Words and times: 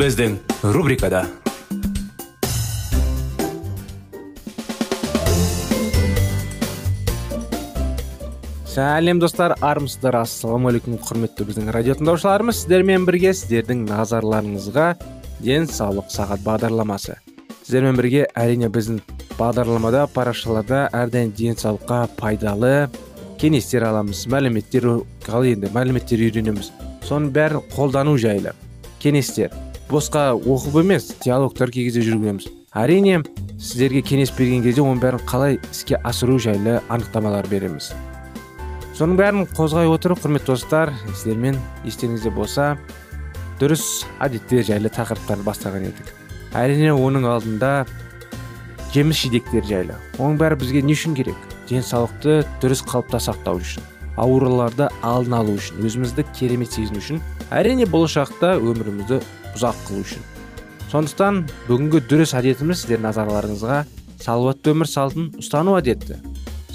Біздің 0.00 0.38
рубрикада 0.72 1.18
сәлем 8.64 9.20
достар 9.20 9.52
армысыздар 9.60 10.16
ассалаумағалейкум 10.22 10.96
құрметті 11.04 11.44
біздің 11.50 11.68
радио 11.76 11.98
тыңдаушыларымыз 12.00 12.62
сіздермен 12.62 13.04
бірге 13.04 13.34
сіздердің 13.36 13.84
назарларыңызға 13.90 14.88
денсаулық 15.44 16.08
сағат 16.16 16.48
бағдарламасы 16.48 17.20
сіздермен 17.60 18.00
бірге 18.00 18.24
әрине 18.32 18.72
біздің 18.72 19.02
бағдарламада 19.36 20.08
парақшаларда 20.16 20.86
әрдайым 20.96 21.36
денсаулыққа 21.36 22.06
пайдалы 22.16 22.76
кеңестер 23.42 23.90
аламыз 23.92 24.24
мәліметтер 24.32 24.94
қалай 25.28 25.58
енді 25.58 25.76
мәліметтер 25.76 26.30
үйренеміз 26.30 26.72
соның 27.04 27.34
бәрін 27.36 27.74
қолдану 27.76 28.16
жайлы 28.16 28.56
кеңестер 29.02 29.52
босқа 29.90 30.30
оқып 30.38 30.80
емес 30.84 31.10
диалогтар 31.24 31.70
кезде 31.74 32.02
жүргіземіз 32.06 32.46
әрине 32.78 33.24
сіздерге 33.58 34.02
кеңес 34.06 34.30
берген 34.36 34.62
кезде 34.62 34.84
оның 34.84 35.00
бәрін 35.02 35.22
қалай 35.26 35.58
іске 35.72 35.98
асыру 36.06 36.38
жайлы 36.38 36.78
анықтамалар 36.88 37.48
береміз. 37.50 37.90
Соның 38.94 39.18
бәрін 39.18 39.48
қозғай 39.56 39.90
отырып 39.90 40.22
құрметті 40.22 40.52
достар 40.52 40.92
сіздермен 41.08 41.58
естеріңізде 41.88 42.30
болса 42.36 42.76
дұрыс 43.58 44.04
әдеттер 44.22 44.62
жайлы 44.68 44.92
тақырыптарды 44.94 45.46
бастаған 45.46 45.88
едік. 45.90 46.14
Әрине 46.54 46.94
оның 46.94 47.26
алдында 47.26 47.72
жеміс 48.94 49.24
жидектер 49.24 49.66
жайлы. 49.66 49.98
Оның 50.18 50.38
бәрі 50.38 50.60
бізге 50.62 50.84
не 50.86 50.94
үшін 50.94 51.18
керек? 51.18 51.38
Денсаулықты 51.70 52.44
дұрыс 52.62 52.84
қалыпта 52.86 53.18
сақтау 53.22 53.58
үшін 53.58 53.82
ауруларды 54.20 54.88
алдын 55.06 55.36
алу 55.38 55.54
үшін 55.56 55.84
өзімізді 55.86 56.24
керемет 56.36 56.74
сезіну 56.74 57.00
үшін. 57.00 57.20
Әрине 57.50 57.86
болашақта 57.88 58.56
өмірімізді 58.58 59.20
ұзақ 59.56 59.86
қылу 59.86 60.04
үшін. 60.04 60.26
Сондықтан 60.90 61.44
бүгінгі 61.68 62.02
дұрыс 62.10 62.34
әдетіміз 62.38 62.82
сіздердің 62.82 63.08
назарларыңызға 63.08 63.84
салауатты 64.20 64.74
өмір 64.74 64.90
салтын 64.90 65.32
ұстану 65.40 65.78
әдеті 65.78 66.18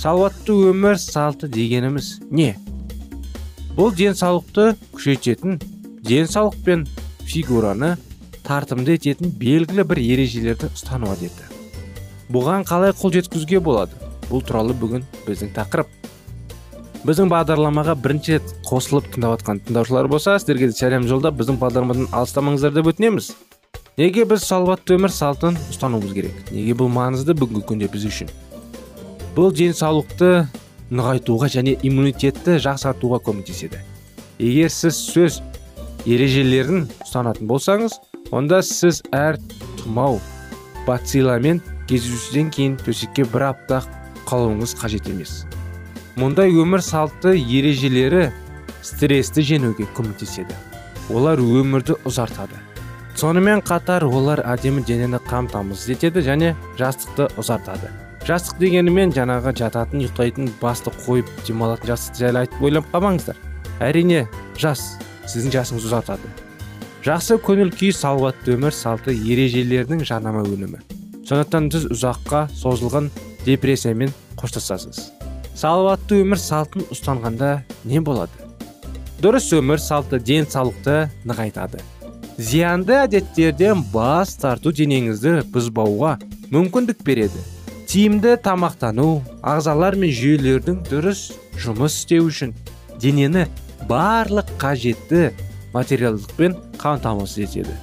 салауатты 0.06 0.54
өмір 0.70 0.98
салты 1.00 1.48
дегеніміз 1.50 2.20
не? 2.30 2.56
Бұл 3.76 3.94
денсаулықты 3.96 4.76
күшейтетін 4.94 5.60
денсаулық 6.06 6.58
пен 6.66 6.84
фигураны 7.26 7.96
тартымды 8.46 8.98
ететін 9.00 9.32
белгілі 9.40 9.86
бір 9.88 10.02
ережелерді 10.04 10.70
ұстану 10.76 11.10
әдеті. 11.16 11.48
Бұған 12.30 12.68
қалай 12.68 12.94
қол 12.96 13.16
жеткізуге 13.16 13.62
болады? 13.64 13.98
Бұл 14.30 14.44
туралы 14.46 14.76
бүгін 14.78 15.06
біздің 15.26 15.56
тақырып. 15.56 15.90
Біздің 17.06 17.30
бағдарламаға 17.30 17.94
бірінші 18.02 18.34
рет 18.34 18.54
қосылып 18.66 19.12
тыңдап 19.14 19.36
жатқан 19.36 19.60
тыңдаушылар 19.68 20.08
болса 20.10 20.40
сіздерге 20.40 20.72
де 20.72 20.74
сәлем 20.74 21.04
жолдап 21.06 21.36
біздің 21.38 21.60
бағдарламадан 21.62 22.08
алыстамаңыздар 22.10 22.74
деп 22.74 22.88
өтінеміз. 22.90 23.28
Неге 24.00 24.24
біз 24.26 24.42
салауатты 24.48 24.96
өмір 24.98 25.14
салтын 25.14 25.60
ұстануымыз 25.70 26.16
керек? 26.16 26.40
Неге 26.50 26.74
бұл 26.80 26.90
маңызды 26.90 27.36
бүгінгі 27.38 27.62
күнде 27.70 27.90
біз 27.94 28.08
үшін? 28.10 28.32
Бұл 29.36 29.54
денсаулықты 29.54 30.48
нығайтуға 30.90 31.52
және 31.54 31.76
иммунитетті 31.86 32.58
жақсартуға 32.66 33.22
көмектеседі. 33.28 33.84
Егер 34.42 34.74
сіз 34.74 34.98
сөз 35.14 35.42
ережелерін 36.10 36.88
ұстанатын 37.06 37.46
болсаңыз 37.52 38.00
онда 38.34 38.64
сіз 38.66 39.04
әр 39.14 39.38
тұмау 39.84 40.18
бацилламен 40.88 41.62
кездесуден 41.86 42.50
кейін 42.50 42.80
төсекке 42.82 43.28
бір 43.30 43.52
апта 43.52 43.84
қалуыңыз 44.26 44.74
қажет 44.82 45.12
емес. 45.14 45.44
Мұндай 46.16 46.54
өмір 46.56 46.80
салты 46.84 47.34
ережелері 47.36 48.30
стрессті 48.86 49.44
жеңуге 49.44 49.88
көмектеседі. 49.98 50.56
Олар 51.12 51.42
өмірді 51.44 51.98
ұзартады. 52.08 52.56
Сонымен 53.16 53.62
қатар 53.64 54.04
олар 54.08 54.42
әдемі 54.48 54.84
денені 54.88 55.20
қамтамасыз 55.28 55.92
етеді 55.96 56.24
және 56.24 56.54
жастықты 56.80 57.28
ұзартады. 57.40 57.92
Жастық 58.26 58.60
дегенімен 58.64 59.12
жаңағы 59.16 59.54
жататын 59.60 60.02
ұйықтайтын 60.02 60.50
басты 60.62 60.92
қойып 61.06 61.30
демалатын 61.48 61.92
жастықты 61.92 62.24
жайлы 62.24 62.42
айтып 62.46 62.64
ойлап 62.66 62.88
қалмаңыздар. 62.94 63.40
Әрине 63.84 64.26
жас 64.58 64.96
сіздің 65.30 65.54
жасыңызды 65.60 65.92
ұзартады. 65.92 66.32
Жақсы 67.06 67.38
көңіл 67.46 67.70
күй 67.76 67.92
салауатты 67.94 68.56
өмір 68.56 68.74
салты 68.74 69.14
ережелерінің 69.14 70.02
жарнама 70.10 70.42
өнімі. 70.48 70.82
Сондықтан 71.26 71.70
сіз 71.74 71.92
ұзаққа 71.94 72.48
созылған 72.56 73.12
депрессиямен 73.46 74.12
қоштасасыз. 74.42 75.15
Салауатты 75.56 76.20
өмір 76.20 76.40
салтын 76.40 76.84
ұстанғанда 76.92 77.52
не 77.88 78.02
болады? 78.04 78.46
Дұрыс 79.24 79.48
өмір 79.56 79.80
салты 79.80 80.20
денсаулықты 80.20 81.06
нығайтады. 81.24 81.80
Зиянды 82.36 82.98
әдеттерден 83.00 83.86
бас 83.94 84.34
тарту 84.42 84.74
денеңізді 84.76 85.46
бұзбауға 85.54 86.18
мүмкіндік 86.52 87.00
береді. 87.08 87.40
Тиімді 87.88 88.36
тамақтану 88.44 89.22
ағзалар 89.40 89.96
мен 89.96 90.12
жүйелердің 90.12 90.82
дұрыс 90.90 91.30
жұмыс 91.64 91.96
істеу 92.02 92.28
үшін 92.28 92.52
денені 93.00 93.46
барлық 93.88 94.52
қажетті 94.60 95.30
материалдықпен 95.72 96.58
қамтамасыз 96.82 97.46
етеді. 97.48 97.78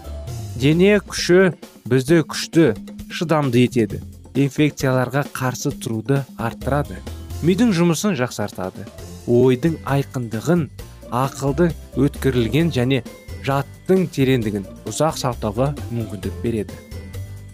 Дене 0.60 0.98
күші 1.00 1.54
бізді 1.88 2.20
күшті 2.28 2.68
шыдамды 3.08 3.64
етеді. 3.64 4.02
Инфекцияларға 4.36 5.24
қарсы 5.32 5.72
тұруды 5.72 6.20
арттырады. 6.36 7.00
Мидың 7.42 7.72
жұмысын 7.75 8.16
жақсартады. 8.19 8.86
Ойдың 9.26 9.76
айқындығын 9.86 10.64
ақылды 11.12 11.69
өткірілген 11.98 12.72
және 12.75 13.03
жаттың 13.47 14.06
тереңдігін 14.14 14.66
ұзақ 14.88 15.19
сақтауға 15.20 15.72
мүмкіндік 15.91 16.41
береді. 16.42 16.75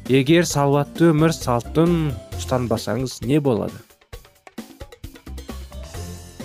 Егер 0.09 0.47
салауатты 0.49 1.11
өмір 1.13 1.35
салтын 1.37 2.11
ұстанбасаңыз 2.39 3.19
не 3.29 3.41
болады? 3.45 3.77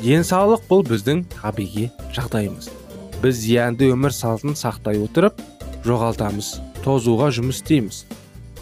Денсаулық 0.04 0.66
бұл 0.68 0.84
біздің 0.90 1.22
табиғи 1.32 1.86
жағдайымыз. 2.16 2.68
Біз 3.24 3.38
зиянды 3.40 3.88
өмір 3.94 4.12
салтын 4.12 4.58
сақтай 4.60 5.00
отырып 5.00 5.40
жоғалтамыз 5.88 6.58
тозуға 6.84 7.30
жұмыс 7.36 7.62
істейміз. 7.62 8.04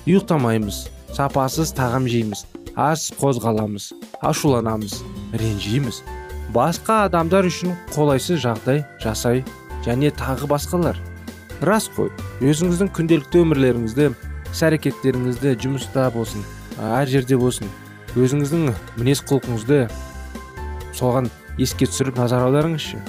Ұйықтамаймыз 0.06 0.84
сапасыз 1.18 1.74
тағам 1.78 2.06
жейміз. 2.10 2.46
Аз 2.76 3.12
қозғаламыз 3.20 3.92
ашуланамыз 4.22 5.02
ренжиміз. 5.34 6.02
Басқа 6.56 7.06
адамдар 7.08 7.48
үшін 7.48 7.76
қолайсыз 7.96 8.42
жағдай 8.44 8.84
жасай 9.04 9.44
және 9.86 10.12
тағы 10.16 10.48
басқалар. 10.52 10.98
Рас 11.62 11.90
қой 11.96 12.12
өзіңіздің 12.42 12.92
күнделікті 12.96 13.44
өмірлеріңізді 13.44 14.10
іс 14.52 14.64
әрекеттеріңізді 14.68 15.56
жұмыста 15.62 16.10
болсын 16.14 16.44
әр 16.82 17.08
жерде 17.08 17.38
болсын. 17.38 17.70
Өзіңіздің 18.16 18.72
мінез 19.00 19.22
құлқыңызды 19.30 19.86
соған 20.98 21.30
еске 21.58 21.88
түсіріп 21.88 22.20
назар 22.20 22.48
аударыңызшы. 22.48 23.00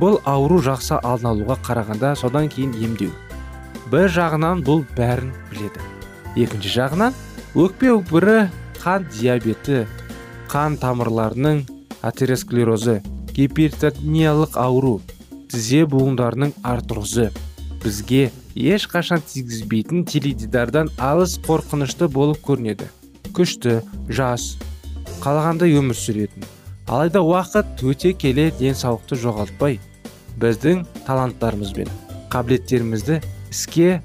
Бұл 0.00 0.18
ауру 0.28 0.58
жақсы 0.64 0.98
алдын 0.98 1.30
алуға 1.30 1.58
қарағанда 1.64 2.16
содан 2.18 2.50
кейін 2.52 2.74
емдеу. 2.82 3.12
Бір 3.92 4.10
жағынан 4.10 4.64
бұл 4.66 4.82
бәрін 4.96 5.30
біледі. 5.50 5.80
Екінші 6.36 6.72
жағынан 6.74 7.14
өкпе 7.54 7.94
өкпірі 7.94 8.48
қан 8.86 9.02
диабеті 9.10 9.80
қан 10.46 10.76
тамырларының 10.78 11.64
атеросклерозы 12.06 13.00
гипертониялық 13.34 14.54
ауру 14.62 15.00
тізе 15.50 15.80
буындарының 15.90 16.52
артрозы. 16.62 17.32
Бізге 17.82 18.30
ешқашан 18.54 19.24
тигізбейтін 19.26 20.04
теледидардан 20.06 20.92
алыс 21.02 21.34
қорқынышты 21.48 22.06
болып 22.06 22.38
көрінеді. 22.46 22.86
Күшті 23.34 23.80
жас 24.06 24.52
қалағандай 25.24 25.74
өмір 25.80 25.98
сүретін. 25.98 26.46
Алайда 26.86 27.24
уақыт 27.26 27.82
өте 27.82 28.14
келе 28.14 28.52
денсаулықты 28.60 29.18
жоғалтпай 29.18 29.80
біздің 30.38 30.86
таланттарымыз 31.08 31.74
бен 31.74 31.90
қабілеттерімізді 32.30 33.18
іске 33.50 33.98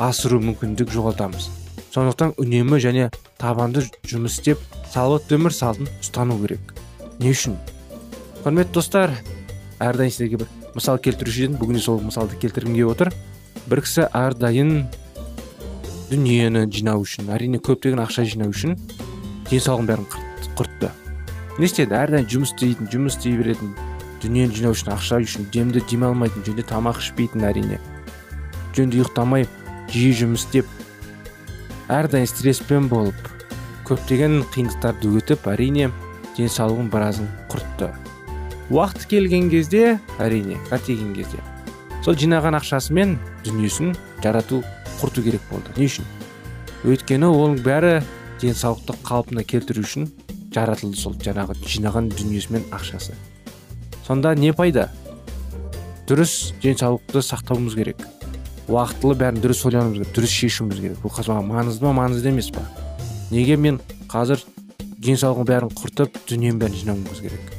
асыру 0.00 0.40
мүмкіндік 0.48 0.88
жоғалтамыз. 0.96 1.50
Сондықтан 1.92 2.32
үнемі 2.40 2.80
және 2.80 3.10
табанды 3.44 3.84
жұмыс 4.08 4.38
істеп 4.38 4.60
салауатты 4.88 5.36
өмір 5.36 5.52
салтын 5.52 5.88
ұстану 6.00 6.38
керек. 6.40 6.72
Не 7.20 7.34
үшін? 7.34 7.58
Құрметті 8.44 8.72
достар 8.72 9.12
әрдайым 9.84 10.12
сіздерге 10.14 10.40
бір 10.40 10.52
мысал 10.74 11.00
келтіруші 11.02 11.44
едім 11.48 11.58
бүгін 11.60 11.82
сол 11.84 12.00
мысалды 12.00 12.38
келтіргім 12.40 12.76
келіп 12.78 12.92
отыр. 12.94 13.10
Бір 13.68 13.82
кісі 13.84 14.06
әрдайым 14.16 14.86
дүниені 16.08 16.64
жинау 16.72 17.04
үшін 17.04 17.28
әрине 17.34 17.60
көптеген 17.60 18.00
ақша 18.04 18.24
жинау 18.28 18.54
үшін 18.54 18.78
денсаулығын 19.50 19.90
бәрін 19.90 20.08
құрт- 20.14 20.48
құртты. 20.60 20.90
Не 21.58 21.68
істеді? 21.68 21.98
Әрдайым 22.00 22.30
жұмыс 22.32 22.54
істейтін 22.54 22.90
жұмыс 22.92 23.18
істей 23.18 23.36
беретін 23.40 23.74
дүниені 24.24 24.56
жинау 24.56 24.72
үшін 24.76 24.94
ақша 24.96 25.20
үшін 25.24 25.50
демді 25.52 25.84
демалмайтын 25.90 26.48
жөнде 26.48 26.64
тамақ 26.70 27.02
ішпейтін 27.02 27.44
әрине. 27.50 27.80
Жөнді 28.76 29.02
ұйықтамай 29.04 29.46
жиі 29.92 30.16
жұмыс 30.24 30.48
істеп 30.48 30.66
әрдайым 31.92 32.28
стресспен 32.30 32.88
болып 32.88 33.33
көптеген 33.84 34.42
қиындықтарды 34.54 35.10
өтіп 35.20 35.48
әрине 35.52 35.90
денсаулығын 36.38 36.90
біразын 36.92 37.28
құртты. 37.52 37.90
Уақыт 38.72 39.04
келген 39.10 39.50
кезде 39.52 39.98
әрине 40.18 40.56
қартайген 40.70 41.12
кезде 41.16 41.42
сол 42.04 42.16
жинаған 42.20 42.56
ақшасымен 42.58 43.14
дүниесін 43.46 43.94
жарату 44.22 44.62
құрту 45.00 45.24
керек 45.24 45.44
болды. 45.50 45.72
Не 45.76 45.88
үшін? 45.88 46.04
Өйткені 46.84 47.30
оның 47.30 47.62
бәрі 47.64 47.94
денсаулықты 48.42 48.96
қалпына 49.04 49.44
келтіру 49.48 49.84
үшін 49.84 50.10
жаратылды 50.52 51.00
сол 51.00 51.16
жаңағы 51.16 51.56
жинаған 51.64 52.10
дүниесі 52.12 52.52
мен 52.56 52.68
ақшасы. 52.72 53.16
Сонда 54.06 54.34
не 54.36 54.52
пайда? 54.52 54.90
Дұрыс 56.08 56.52
денсаулықты 56.62 57.24
сақтауымыз 57.24 57.76
керек. 57.76 58.04
Уақытылы 58.68 59.16
бәрін 59.20 59.40
дұрыс 59.44 59.64
ойлануымыз 59.64 60.02
керек 60.02 60.16
дұрыс 60.16 60.40
шешуіміз 60.40 60.80
керек. 60.80 61.00
Бұл 61.04 61.16
қазір 61.16 61.40
маңызды 61.40 61.88
ма? 61.88 61.96
Маңызды 62.04 62.32
емес 62.32 62.52
па 62.52 62.68
неге 63.30 63.56
мен 63.56 63.80
қазір 64.10 64.42
денсаулығымның 65.04 65.48
бәрін 65.48 65.72
құртып 65.78 66.18
дүниемнің 66.28 66.60
бәрін 66.62 66.80
жинауымыз 66.80 67.22
керек? 67.24 67.52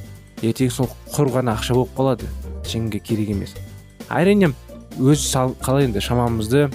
Ертең 0.46 0.72
сол 0.74 0.90
құр 1.14 1.32
ғана 1.38 1.56
ақша 1.56 1.78
болып 1.78 1.94
қалады. 1.98 2.30
Ештеңеге 2.66 3.00
керек 3.00 3.32
емес. 3.34 3.56
Әрине 4.10 4.52
өз 5.00 5.26
қалай 5.64 5.88
енді 5.88 6.02
шамамызды 6.04 6.68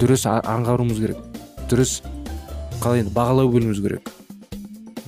дұрыс 0.00 0.26
аңғаруымыз 0.30 1.00
керек. 1.02 1.22
Дұрыс 1.70 2.00
қалай 2.82 3.04
енді 3.04 3.14
бағалау 3.16 3.50
білуіміз 3.54 3.82
керек. 3.82 4.10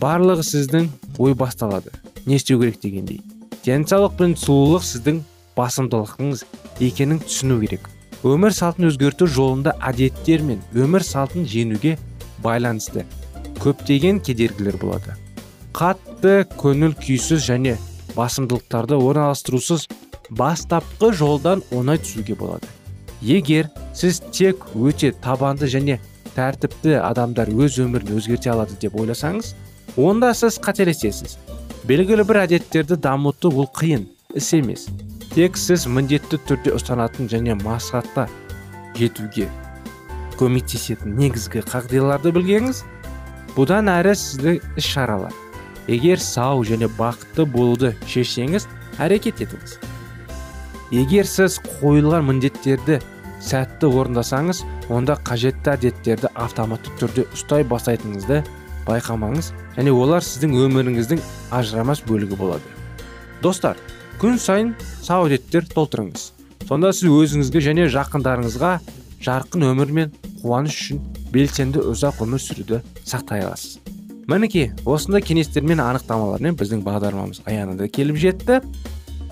Барлығы 0.00 0.46
сіздің 0.46 0.88
ой 1.18 1.34
басталады. 1.34 1.92
Не 2.26 2.36
істеу 2.38 2.60
керек 2.60 2.80
дегендей. 2.82 3.20
Денсаулық 3.64 4.16
пен 4.18 4.34
сұлулық 4.38 4.84
сіздің 4.86 5.22
басымдылығыңыз 5.58 6.44
екенін 6.84 7.22
түсіну 7.24 7.58
керек. 7.64 7.88
Өмір 8.26 8.54
салтын 8.54 8.88
өзгерту 8.88 9.26
жолында 9.30 9.74
әдеттер 9.84 10.42
мен 10.46 10.62
өмір 10.74 11.04
салтын 11.06 11.46
жеңуге 11.46 11.96
байланысты. 12.42 13.04
Көптеген 13.62 14.20
кедергілер 14.24 14.78
болады. 14.80 15.14
Қатты 15.76 16.42
көңіл 16.58 16.94
күйсіз 16.98 17.44
және 17.46 17.76
басымдылықтарды 18.16 18.98
орналастырусыз 18.98 19.86
бастапқы 20.30 21.12
жолдан 21.14 21.62
оңай 21.70 22.00
түсуге 22.02 22.36
болады. 22.38 22.66
Егер 23.22 23.70
сіз 23.94 24.20
тек 24.32 24.64
өте 24.74 25.12
табанды 25.12 25.68
және 25.70 25.98
тәртіпті 26.36 26.98
адамдар 27.02 27.50
өз 27.50 27.78
өмірін 27.82 28.18
өзгерте 28.18 28.52
алады 28.52 28.76
деп 28.80 28.98
ойласаңыз 28.98 29.54
онда 29.96 30.32
сіз 30.34 30.60
қателесесіз. 30.62 31.38
Белгілі 31.88 32.26
бір 32.28 32.44
әдеттерді 32.44 32.98
дамыту 33.00 33.50
бұл 33.54 33.70
қиын 33.74 34.06
іс 34.36 34.52
емес. 34.54 34.86
Тек 35.34 35.56
сіз 35.58 35.86
міндетті 35.86 36.38
түрде 36.48 36.74
ұстанатын 36.76 37.30
және 37.30 37.56
мақсатқа 37.62 38.28
жетуге 38.98 39.48
көмектесетін 40.38 41.16
негізгі 41.18 41.64
қағидаларды 41.66 42.32
білгеңіз 42.34 42.84
бұдан 43.58 43.90
әрі 43.90 44.14
сізді 44.14 44.60
іс 44.78 44.86
шаралар 44.86 45.34
егер 45.90 46.20
сау 46.22 46.62
және 46.68 46.86
бақытты 46.98 47.42
болуды 47.48 47.94
шешсеңіз 48.06 48.68
әрекет 49.02 49.40
етіңіз. 49.42 49.78
Егер 50.94 51.26
сіз 51.26 51.58
қойылған 51.80 52.28
міндеттерді 52.28 53.00
сәтті 53.42 53.90
орындасаңыз 53.90 54.62
онда 54.92 55.16
қажетті 55.26 55.74
әдеттерді 55.74 56.30
автоматты 56.38 56.92
түрде 57.00 57.24
ұстай 57.34 57.66
бастайтыныңызды 57.66 58.42
байқамаңыз 58.86 59.50
және 59.74 59.94
олар 59.96 60.24
сіздің 60.24 60.54
өміріңіздің 60.68 61.24
ажырамас 61.58 62.04
бөлігі 62.06 62.38
болады. 62.38 62.62
Достар 63.42 63.80
күн 64.20 64.38
сайын 64.38 64.74
сау 65.02 65.26
әдеттер 65.26 65.66
толтырыңыз. 65.74 66.30
Сонда 66.68 66.92
сіз 66.92 67.10
өзіңізге 67.10 67.64
және 67.64 67.88
жақындарыңызға 67.92 68.78
жарқын 69.24 69.68
өмір 69.72 69.92
мен 70.00 70.16
қуаныш 70.42 70.78
үшін 70.82 71.02
белсенді 71.34 71.82
ұзақ 71.92 72.22
өмір 72.24 72.42
сүруді 72.42 72.80
сақтай 73.04 73.44
аласыз. 73.46 73.78
Мінекей 74.28 74.70
осындай 74.84 75.22
кеңестер 75.24 75.64
мен 75.64 75.80
анықтамалармен 75.80 76.56
біздің 76.60 76.82
бағдарламамыз 76.84 77.42
аяғына 77.48 77.88
келіп 77.88 78.18
жетті. 78.20 78.58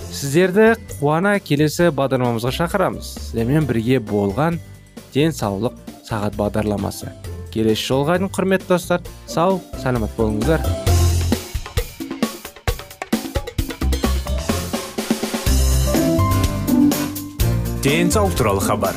Сіздерді 0.09 0.71
қуана 0.97 1.35
келесі 1.45 1.91
бағдарламамызға 1.93 2.55
шақырамыз. 2.63 3.11
Сіздермен 3.27 3.69
бірге 3.69 3.99
болған 4.01 4.57
денсаулық 5.13 5.77
сағат 6.07 6.39
бағдарламасы. 6.41 7.11
Келесі 7.53 7.91
жолға 7.91 8.17
дейін 8.17 8.33
құрметті 8.33 8.73
достар 8.73 9.05
сау 9.29 9.61
саламат 9.83 10.17
болыңыздар. 10.17 10.65
Денсаулық 17.85 18.35
туралы 18.41 18.65
хабар. 18.65 18.97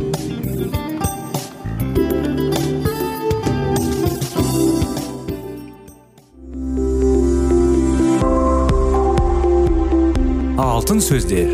Алтын 10.81 10.97
сөздер. 10.97 11.51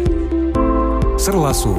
Сырласу 1.19 1.74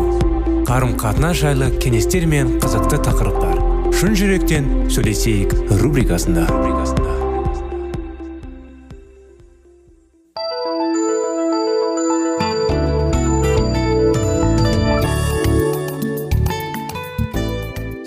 қарым 0.69 0.91
қатынас 1.01 1.39
жайлы 1.41 1.71
кеңестер 1.81 2.27
мен 2.29 2.59
қызықты 2.61 2.99
тақырыптар. 3.07 3.63
Шын 3.97 4.13
жүректен 4.19 4.67
сөйлесейік 4.93 5.55
рубрикасында. 5.81 6.45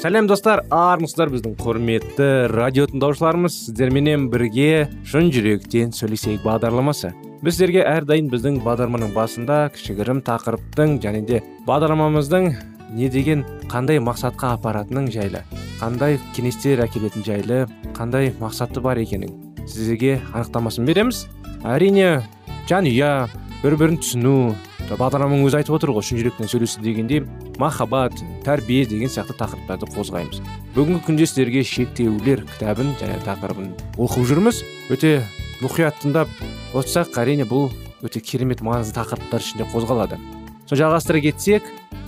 Сәлем 0.03 0.29
достар. 0.29 0.61
Армысыздар 0.69 1.33
біздің 1.33 1.57
құрметті 1.65 2.29
радио 2.53 2.85
тыңдаушыларымыз 2.93 3.57
сіздерменен 3.65 4.29
бірге 4.29 4.85
шын 5.01 5.33
жүректен 5.33 5.97
сөйлесейік 5.97 6.45
бағдарламасы. 6.45 7.15
Біз 7.41 7.55
сіздерге 7.55 7.81
әрдайым 7.89 8.27
біздің 8.29 8.59
бағдарламаның 8.61 9.15
басында 9.15 9.55
кішігірім 9.73 10.19
тақырыптың 10.27 10.99
және 11.01 11.23
де 11.25 11.39
бағдарламамыздың 11.65 12.51
не 12.93 13.09
деген 13.09 13.41
қандай 13.71 13.97
мақсатқа 13.97 14.51
апаратының 14.59 15.07
жайлы 15.09 15.41
қандай 15.79 16.19
кеңестер 16.35 16.83
әкелетін 16.85 17.25
жайлы 17.25 17.63
қандай 17.97 18.29
мақсаты 18.37 18.83
бар 18.85 19.01
екенін 19.01 19.33
сіздерге 19.65 20.19
анықтамасын 20.35 20.85
береміз. 20.85 21.25
Әрине 21.65 22.21
жанұя 22.69 23.27
бір 23.63 23.77
бірін 23.79 23.97
түсіну 24.01 24.53
бағдарламаның 24.91 25.47
өзі 25.47 25.61
айтып 25.61 25.79
отыр 25.79 25.95
ғой 25.97 26.05
шын 26.05 26.21
жүректен 26.21 26.49
сөйлесу 26.51 26.81
дегенде 26.85 27.23
махаббат 27.57 28.21
тәрбие 28.45 28.85
деген 28.85 29.09
сияқты 29.09 29.37
тақырыптарды 29.41 29.89
қозғаймыз. 29.95 30.41
Бүгінгі 30.75 31.05
күнде 31.07 31.25
сіздерге 31.29 31.63
шектеулер 31.65 32.45
кітабын 32.53 32.93
және 33.01 33.17
тақырыбын 33.25 33.71
оқып 33.97 34.27
жүрміз. 34.29 34.61
Өте 34.93 35.21
мұқият 35.61 36.01
тыңдап 36.01 36.31
отырсақ 36.73 37.17
әрине 37.21 37.45
бұл 37.49 37.69
өте 38.01 38.21
керемет 38.23 38.63
маңызды 38.65 38.95
тақырыптар 38.97 39.43
ішінде 39.43 39.67
қозғалады. 39.73 40.17
Сол 40.65 40.79
жалғастыра 40.79 41.21
кетсек 41.21 41.67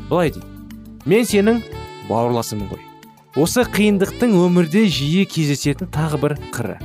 былай 0.10 0.32
дейді. 0.34 0.48
Мен 1.06 1.28
сенің 1.28 1.62
бауырласымын 2.10 2.72
ғой. 2.72 2.82
Осы 3.38 3.66
қиындықтың 3.70 4.34
өмірде 4.40 4.86
жиі 4.90 5.28
кездесетін 5.30 5.92
тағы 5.94 6.20
бір 6.22 6.38
қыры. 6.54 6.80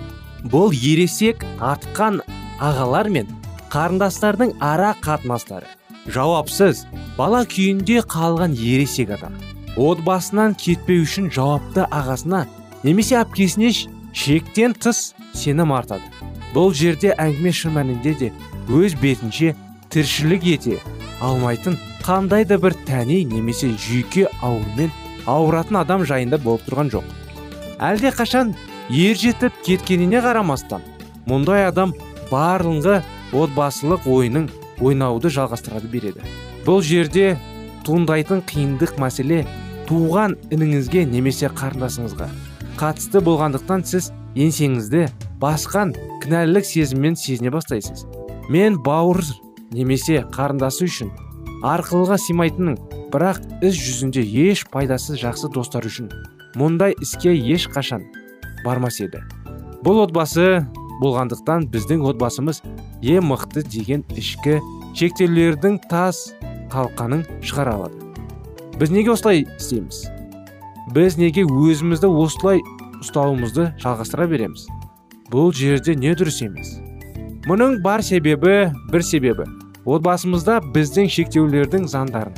Бұл 0.49 0.73
ересек 0.77 1.45
атқан 1.61 2.21
ағалар 2.61 3.09
мен 3.13 3.29
қарындастардың 3.73 4.55
ара 4.65 4.95
қатынастары. 5.05 5.69
Жауапсыз 6.09 6.87
бала 7.19 7.45
күйінде 7.49 8.01
қалған 8.09 8.57
ересек 8.57 9.13
адам. 9.17 9.37
Отбасынан 9.77 10.57
кетпеу 10.59 11.05
үшін 11.05 11.29
жауапты 11.33 11.85
ағасына 11.85 12.47
немесе 12.83 13.21
әпкесіне 13.21 13.71
шектен 14.17 14.75
тыс 14.75 15.13
сенім 15.37 15.75
артады. 15.77 16.03
Бұл 16.59 16.73
жерде 16.75 17.13
әңгіме 17.23 17.53
шын 17.55 17.71
мәнінде 17.77 18.13
де 18.19 18.29
өз 18.75 18.97
бетінше 18.99 19.53
тіршілік 19.95 20.47
ете 20.57 20.81
алмайтын 21.23 21.77
қандай 22.03 22.43
да 22.51 22.57
бір 22.59 22.75
тәни 22.89 23.21
немесе 23.31 23.69
жүйке 23.79 24.25
аурумен 24.43 24.91
ауыратын 25.31 25.79
адам 25.79 26.03
жайында 26.09 26.41
болып 26.43 26.65
тұрған 26.67 26.91
жоқ. 26.91 27.05
Әлде 27.79 28.11
қашан 28.11 28.51
ер 28.91 29.15
жетіп 29.21 29.55
кеткеніне 29.69 30.19
қарамастан 30.25 30.83
мұндай 31.31 31.69
адам 31.69 31.95
барлығы 32.33 33.05
отбасылық 33.39 34.11
ойының 34.11 34.51
ойнауды 34.83 35.31
жалғастырады 35.31 35.87
береді. 35.95 36.27
Бұл 36.67 36.83
жерде 36.83 37.37
туындайтын 37.87 38.43
қиындық 38.51 38.99
мәселе 38.99 39.45
туған 39.87 40.35
ініңізге 40.51 41.07
немесе 41.07 41.55
қарындасыңызға 41.55 42.33
қатысты 42.83 43.23
болғандықтан 43.23 43.87
сіз 43.87 44.11
еңсеңізді 44.35 45.07
басқан 45.41 45.95
кінәлілік 46.23 46.67
сезіммен 46.67 47.17
сезіне 47.17 47.51
бастайсыз. 47.55 48.07
Мен 48.51 48.79
бауыр 48.83 49.23
немесе 49.71 50.23
қарындасы 50.35 50.89
үшін 50.89 51.13
арқылыға 51.67 52.19
сыймайтынын 52.23 52.79
бірақ 53.13 53.41
іс 53.67 53.79
жүзінде 53.79 54.25
еш 54.49 54.65
пайдасыз 54.73 55.21
жақсы 55.23 55.51
достар 55.55 55.87
үшін 55.89 56.11
мұндай 56.59 56.97
іске 57.03 57.35
еш 57.35 57.69
қашан 57.71 58.07
бармас 58.65 59.01
еді. 59.05 59.23
Бұл 59.85 60.03
отбасы 60.07 60.65
болғандықтан 61.03 61.69
біздің 61.73 62.03
отбасымыз 62.11 62.63
ең 63.03 63.29
мықты 63.31 63.63
деген 63.63 64.05
ішкі 64.19 64.59
шектеулердің 64.99 65.79
тас 65.91 66.33
қалқанын 66.73 67.23
шығара 67.43 67.77
алады. 67.79 68.01
Біз 68.79 68.91
неге 68.95 69.15
осылай 69.15 69.45
істейміз? 69.45 70.07
Біз 70.95 71.19
неге 71.21 71.45
өзімізді 71.47 72.11
осылай 72.11 72.63
ұстауымызды 73.03 73.73
жалғастыра 73.83 74.27
береміз? 74.31 74.67
Бұл 75.33 75.53
жерде 75.55 75.95
не 75.95 76.15
дұрыс 76.17 76.41
емес. 76.45 76.77
Мұның 77.49 77.79
бар 77.85 78.03
себебі 78.05 78.73
бір 78.93 79.05
себебі. 79.05 79.47
Отбасымызда 79.89 80.59
біздің 80.75 81.09
шектеулердің 81.13 81.87
заңдарын. 81.89 82.37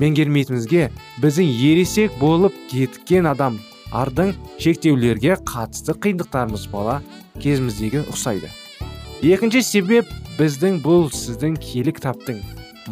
Меңгермейтінімізге 0.00 0.88
біздің 1.22 1.52
ересек 1.68 2.18
болып 2.18 2.54
кеткен 2.70 3.28
адам 3.30 3.60
ардың 3.94 4.34
шектеулерге 4.58 5.36
қатысты 5.46 5.94
қиындықтарымыз 5.94 6.66
бала 6.72 7.00
кезіміздегі 7.38 8.02
ұқсайды. 8.10 8.50
Екінші 9.22 9.62
себеп 9.62 10.10
біздің 10.38 10.82
бұл 10.82 11.10
сіздің 11.14 11.58
киелі 11.62 11.94
кітаптың 11.94 12.42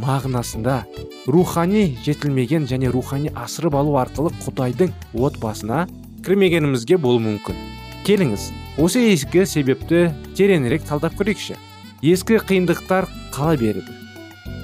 мағынасында 0.01 0.79
рухани 1.27 1.97
жетілмеген 2.07 2.71
және 2.71 2.91
рухани 2.95 3.33
асырып 3.35 3.75
алу 3.77 3.99
арқылы 4.01 4.33
құдайдың 4.47 4.95
отбасына 5.13 5.87
кірмегенімізге 6.25 6.97
болуы 7.03 7.27
мүмкін. 7.27 7.59
Келіңіз. 8.07 8.51
Осы 8.81 9.03
ескі 9.13 9.45
себепті 9.45 10.07
тереңірек 10.37 10.87
талдап 10.89 11.13
көрейікші 11.19 11.59
ескі 12.03 12.39
қиындықтар 12.41 13.05
қала 13.35 13.53
береді. 13.61 13.93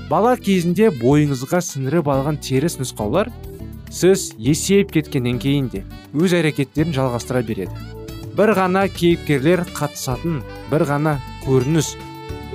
Бала 0.08 0.32
кезінде 0.40 0.88
бойыңызға 0.96 1.60
сіңіріп 1.60 2.08
алған 2.08 2.38
теріс 2.40 2.78
нұсқаулар 2.80 3.28
сіз 3.92 4.30
есейіп 4.40 4.94
кеткеннен 4.96 5.36
кейін 5.42 5.68
де 5.68 5.84
өз 6.16 6.32
әрекеттерін 6.40 6.96
жалғастыра 6.96 7.44
береді. 7.44 7.76
Бір 8.32 8.54
ғана 8.56 8.86
кейіпкерлер 8.88 9.66
қатысатын 9.76 10.40
бір 10.72 10.86
ғана 10.88 11.18
көрініс 11.44 11.92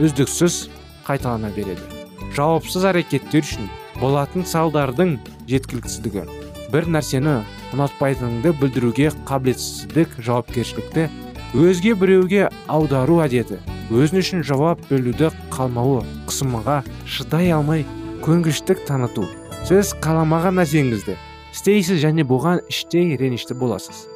үздіксіз 0.02 0.68
қайталана 1.06 1.54
береді. 1.54 1.86
Жауапсыз 2.34 2.88
әрекеттер 2.90 3.46
үшін 3.46 3.70
болатын 4.02 4.48
салдардың 4.50 5.20
жеткіліксіздігі. 5.52 6.26
Бір 6.74 6.90
нәрсені 6.90 7.44
ұнатпайтыныңды 7.76 8.56
білдіруге 8.58 9.12
қабілетсіздік 9.30 10.18
жауапкершілікті 10.26 11.12
өзге 11.54 11.94
біреуге 11.94 12.48
аудару 12.66 13.20
әдеті 13.22 13.60
өзін 13.94 14.24
үшін 14.24 14.42
жауап 14.48 14.80
бөлуді 14.90 15.30
қалмауы 15.54 16.02
қысымға 16.26 16.80
шыдай 17.06 17.52
алмай 17.54 17.84
көнгіштік 18.26 18.82
таныту. 18.88 19.28
Сіз 19.68 19.94
қаламаған 20.02 20.58
нәрсеңізді 20.58 21.14
істейсіз 21.54 22.02
және 22.02 22.26
бұған 22.26 22.64
іштей 22.72 23.14
ренішті 23.20 23.54
боласыз. 23.60 24.08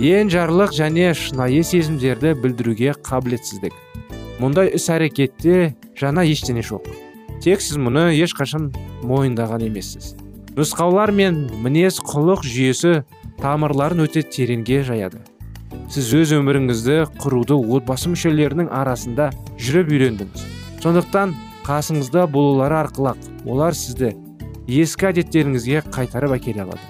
Ең 0.00 0.32
жарлық 0.32 0.72
және 0.72 1.10
шынайы 1.12 1.60
сезімдерді 1.66 2.32
білдіруге 2.40 2.94
қабілетсіздік. 3.04 3.76
Мұндай 4.40 4.72
іс 4.78 4.88
әрекетте 4.88 5.74
жаңа 6.00 6.24
ештеңе 6.24 6.64
жоқ. 6.64 6.88
Тек 7.44 7.60
сіз 7.60 7.76
мұны 7.76 8.08
ешқашан 8.16 8.70
мойындаған 9.04 9.66
емессіз. 9.68 10.14
Нұсқаулар 10.56 11.12
мен 11.12 11.44
мінез 11.60 12.00
құлық 12.00 12.46
жүйесі 12.48 13.02
тамырларын 13.44 14.06
өте 14.06 14.24
тереңге 14.24 14.80
жаяды. 14.88 15.20
Сіз 15.90 16.12
өз 16.20 16.32
өміріңізді 16.38 16.96
құруды 17.22 17.58
отбасы 17.76 18.10
мүшелерінің 18.12 18.70
арасында 18.74 19.30
жүріп 19.58 19.90
үйрендіңіз. 19.94 20.44
Сондықтан 20.82 21.34
қасыңызда 21.66 22.26
болулары 22.30 22.78
арқылы 22.84 23.16
олар 23.46 23.76
сізді 23.76 24.14
ескі 24.70 25.10
әдеттеріңізге 25.10 25.82
қайтарып 25.90 26.36
әкеле 26.38 26.64
алады. 26.64 26.82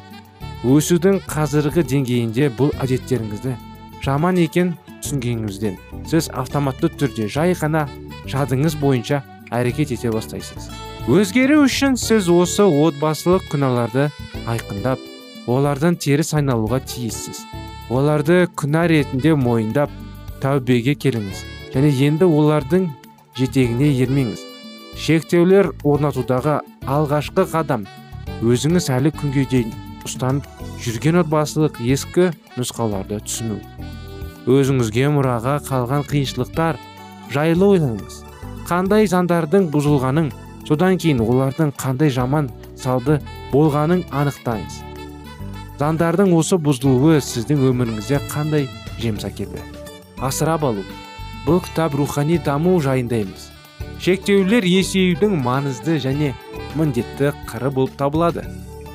Өсудің 0.68 1.22
қазіргі 1.24 1.86
деңгейінде 1.88 2.50
бұл 2.58 2.74
әдеттеріңізді 2.84 3.56
жаман 4.04 4.40
екен 4.40 4.74
түсінгеніңізден. 5.00 5.78
Сіз 6.08 6.28
автоматты 6.36 6.90
түрде 6.92 7.28
жай 7.32 7.56
ғана 7.56 7.86
жадыңыз 8.28 8.76
бойынша 8.80 9.22
әрекет 9.50 9.94
ете 9.96 10.12
бастайсыз. 10.12 10.68
Өзгеру 11.08 11.62
үшін 11.64 11.96
сіз 11.96 12.28
осы 12.28 12.66
отбасылық 12.68 13.48
күнәларды 13.50 14.10
айқындап 14.44 15.00
олардан 15.48 15.96
теріс 15.96 16.34
айналуға 16.36 16.82
тиіссіз. 16.84 17.46
Оларды 17.90 18.44
күнә 18.54 18.84
ретінде 18.90 19.34
мойындап 19.34 19.90
тәубеге 20.42 20.94
келіңіз. 20.94 21.42
Және 21.74 21.90
енді 22.06 22.26
олардың 22.26 22.86
жетегіне 23.38 23.88
ермеңіз. 24.04 24.44
Шектеулер 24.94 25.72
орнатудағы 25.82 26.60
алғашқы 26.86 27.46
қадам. 27.50 27.86
Өзіңіз 28.46 28.86
әлі 28.94 29.10
күнге 29.18 29.44
дейін 29.50 29.74
ұстанып 30.06 30.46
жүрген 30.84 31.20
отбасылық 31.24 31.80
ескі 31.82 32.30
нұсқаларды 32.56 33.18
түсіну. 33.26 33.58
Өзіңізге 34.50 35.10
мұраға 35.16 35.58
қалған 35.66 36.06
қиыншылықтар 36.10 36.78
жайлы 37.34 37.72
ойлаңыз. 37.74 38.22
Қандай 38.70 39.10
заңдардың 39.10 39.66
бұзылғанын 39.74 40.30
содан 40.68 40.98
кейін 41.02 41.24
олардың 41.26 41.74
қандай 41.74 42.14
жаман 42.14 42.52
салды 42.78 43.18
болғанын 43.52 44.06
анықтаңыз. 44.14 44.89
Заңдардың 45.80 46.34
осы 46.36 46.58
бұзылуы 46.60 47.20
сіздің 47.24 47.62
өміріңізде 47.70 48.18
қандай 48.28 48.66
жеміс 49.00 49.24
әкелді 49.24 49.62
асырап 50.20 50.66
алу. 50.68 50.84
Бұл 51.46 51.62
кітап 51.64 51.94
рухани 51.96 52.36
даму 52.44 52.74
жайында 52.84 53.22
емес. 53.22 53.46
Шектеулер 54.00 54.66
есеюдің 54.68 55.38
маңызды 55.40 55.96
және 56.04 56.34
міндетті 56.76 57.32
қыры 57.48 57.72
болып 57.72 57.96
табылады. 57.96 58.44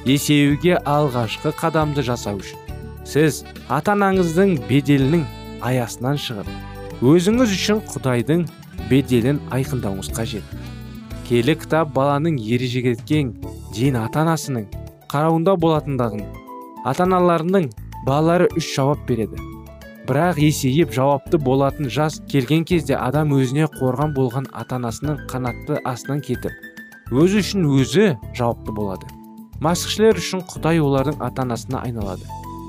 Есеюге 0.06 0.78
алғашқы 0.86 1.56
қадамды 1.58 2.06
жасау 2.06 2.38
үшін 2.44 2.62
сіз 3.06 3.42
ата 3.70 3.96
анаңыздың 3.96 4.56
беделінің 4.70 5.26
аясынан 5.66 6.22
шығып 6.22 7.02
өзіңіз 7.02 7.58
үшін 7.58 7.82
құдайдың 7.90 8.46
беделін 8.92 9.42
айқындауыңыз 9.50 10.14
қажет. 10.14 10.46
Келі 11.26 11.58
кітап 11.58 11.94
баланың 11.98 12.38
ережеге 12.38 12.94
дейін 13.10 14.02
ата 14.06 14.22
анасының 14.22 14.70
қарауында 15.10 15.58
болатындығын 15.58 16.45
ата 16.86 17.04
аналарының 17.08 17.72
балалары 18.06 18.48
үш 18.56 18.70
жауап 18.76 19.08
береді. 19.10 19.42
Бірақ 20.06 20.38
есейіп 20.38 20.92
жауапты 20.94 21.40
болатын 21.42 21.90
жас 21.90 22.20
келген 22.30 22.64
кезде 22.70 22.94
адам 22.94 23.34
өзіне 23.34 23.66
қорған 23.74 24.14
болған 24.14 24.46
ата 24.54 24.78
анасының 24.78 25.24
қанатты 25.32 25.80
астынан 25.82 26.22
кетіп 26.22 26.54
өзі 27.12 27.42
үшін 27.42 27.66
өзі 27.70 28.12
жауапты 28.38 28.74
болады. 28.78 29.10
Масқішілер 29.66 30.20
үшін 30.22 30.44
құдай 30.52 30.82
олардың 30.84 31.22
ата 31.26 31.42
анасына 31.46 31.82
айналады. 31.88 32.26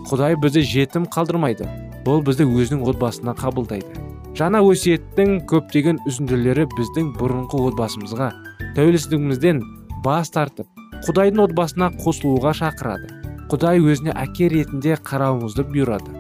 Құдай 0.09 0.37
бізді 0.41 0.63
жетім 0.65 1.09
қалдырмайды. 1.13 1.69
Ол 2.07 2.21
бізді 2.25 2.47
өзінің 2.47 2.85
отбасына 2.89 3.35
қабылдайды. 3.37 4.01
Жаңа 4.37 4.61
өсиеттің 4.63 5.43
көптеген 5.51 6.01
үзінділері 6.07 6.69
біздің 6.77 7.13
бұрынғы 7.19 7.63
отбасымызға 7.73 8.31
тәуелсіздігімізден 8.77 9.63
бас 10.05 10.31
тартып 10.31 10.69
құдайдың 11.09 11.47
отбасына 11.49 11.91
қосылуға 12.05 12.53
шақырады. 12.61 13.16
Құдай 13.51 13.81
өзіне 13.81 14.15
әке 14.17 14.49
ретінде 14.51 14.97
қарауымызды 15.07 15.67
бұйырады. 15.69 16.15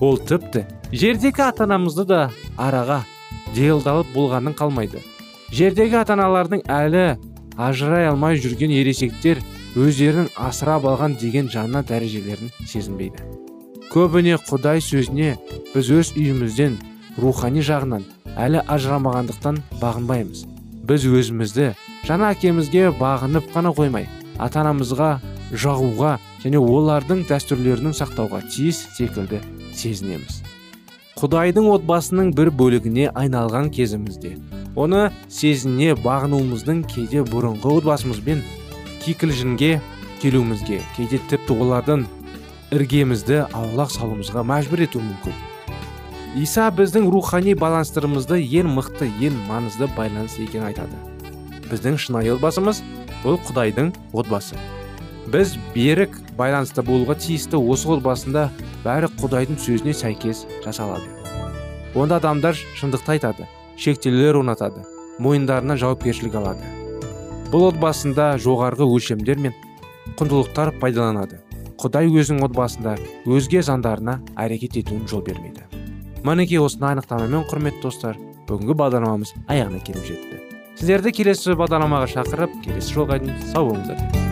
Ол 0.00 0.18
тіпті 0.18 0.64
жердегі 0.92 1.44
ата 1.46 1.66
анамызды 1.66 2.04
да 2.08 2.20
араға 2.56 3.02
делдалып 3.54 4.12
болғанын 4.14 4.56
қалмайды. 4.56 5.02
Жердегі 5.52 6.00
ата 6.00 6.16
аналардың 6.16 6.64
әлі 6.72 7.04
ажырай 7.60 8.08
алмай 8.08 8.40
жүрген 8.40 8.72
ересектер 8.72 9.42
өздерінің 9.76 10.32
асырап 10.36 10.86
алған 10.88 11.18
деген 11.20 11.50
жаңа 11.52 11.84
дәрежелерін 11.88 12.52
сезінбейді. 12.64 13.28
Көбіне 13.92 14.38
құдай 14.48 14.80
сөзіне 14.80 15.36
біз 15.74 15.92
өз 15.92 16.14
үйімізден 16.16 16.78
рухани 17.20 17.60
жағынан 17.60 18.06
әлі 18.40 18.64
ажырамағандықтан 18.72 19.60
бағынбаймыз. 19.80 20.46
Біз 20.88 21.04
өзімізді 21.06 21.72
жаңа 22.08 22.32
әкемізге 22.32 22.88
бағынып 22.98 23.52
қана 23.52 23.72
қоймай 23.76 24.08
ата 24.40 24.64
анамызға 24.64 25.18
жағуға 25.52 26.16
және 26.42 26.58
олардың 26.58 27.22
дәстүрлерінің 27.30 27.94
сақтауға 27.96 28.42
тиіс 28.50 28.80
секілді 28.96 29.40
сезінеміз. 29.78 30.42
Құдайдың 31.20 31.68
отбасының 31.76 32.32
бір 32.34 32.50
бөлігіне 32.58 33.10
айналған 33.14 33.70
кезімізде 33.74 34.36
оны 34.74 35.10
сезіне 35.28 35.92
бағынуымыздың 36.02 36.82
кейде 36.88 37.22
бұрынғы 37.28 37.76
отбасымызбен 37.78 38.42
кикілжінге 39.04 39.78
келуімізге 40.22 40.80
кейде 40.96 41.20
тіпті 41.30 41.58
олардың 41.62 42.06
іргемізді 42.72 43.42
аулақ 43.52 43.92
салуымызға 43.92 44.44
мәжбүр 44.48 44.86
етуі 44.86 45.04
мүмкін. 45.04 45.34
Иса 46.40 46.70
біздің 46.72 47.10
рухани 47.12 47.52
баланстырымызды 47.58 48.40
ең 48.40 48.70
мықты 48.78 49.10
ең 49.20 49.36
маңызды 49.50 49.90
байланыс 49.98 50.38
екенін 50.40 50.70
айтады. 50.70 50.96
Біздің 51.68 51.98
шынайы 52.00 52.32
отбасымыз 52.38 52.80
бұл 53.20 53.36
құдайдың 53.44 53.92
отбасы. 54.16 54.56
Біз 55.30 55.54
берік 55.74 56.16
байланыста 56.38 56.82
болуға 56.82 57.14
тиісті 57.20 57.60
осы 57.60 57.90
отбасында 57.94 58.48
бәрі 58.82 59.10
құдайдың 59.20 59.60
сөзіне 59.62 59.94
сәйкес 59.94 60.46
жасалады. 60.64 61.06
Онда 61.94 62.18
адамдар 62.18 62.56
шындықты 62.78 63.16
айтады 63.16 63.46
шектеулер 63.76 64.40
орнатады 64.40 64.82
мойындарына 65.22 65.76
жауапкершілік 65.76 66.34
алады. 66.40 66.66
Бұл 67.52 67.68
отбасында 67.68 68.32
жоғарғы 68.40 68.88
өлшемдер 68.88 69.38
мен 69.38 69.54
құндылықтар 70.18 70.74
пайдаланады. 70.80 71.42
Құдай 71.82 72.08
өзінің 72.08 72.46
отбасында 72.48 72.96
өзге 73.26 73.62
заңдарына 73.66 74.18
әрекет 74.40 74.78
етуін 74.80 75.06
жол 75.10 75.22
бермейді. 75.26 75.66
Мінекей 76.24 76.62
осыны 76.62 76.92
анықтамамен 76.92 77.46
құрметті 77.50 77.82
достар 77.84 78.18
бүгінгі 78.48 78.78
бағдарламамыз 78.78 79.34
аяғына 79.48 79.82
келіп 79.84 80.06
жетті. 80.06 80.42
Сіздерді 80.78 81.12
келесі 81.18 81.56
бағдарламаға 81.58 82.10
шақырып 82.16 82.60
келесі 82.64 82.94
жолға 82.96 83.18
дейін 83.22 83.42
сау 83.52 83.72
болыңыздар. 83.72 84.31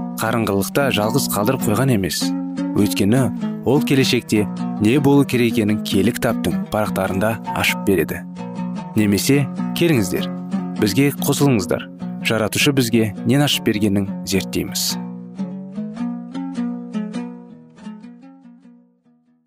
қарыңғылықта 0.21 0.91
жалғыз 0.93 1.23
қалдырып 1.33 1.63
қойған 1.65 1.95
емес. 1.95 2.19
Өйткені 2.77 3.21
ол 3.65 3.81
келешекте 3.81 4.43
не 4.81 4.99
болу 5.01 5.25
керек 5.25 5.55
екенін 5.55 5.79
кітаптың 5.81 6.67
парақтарында 6.69 7.31
ашып 7.57 7.81
береді. 7.87 8.21
Немесе 8.95 9.47
келіңіздер 9.79 10.27
бізге 10.77 11.09
қосылыңыздар. 11.25 11.87
Жаратушы 12.21 12.69
бізге 12.77 13.15
нен 13.25 13.41
ашып 13.41 13.65
бергенін 13.65 14.05
зерттейміз. 14.29 14.93